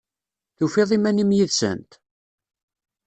Tufiḍ 0.57 0.89
iman-im 0.97 1.31
yid-sent? 1.37 1.91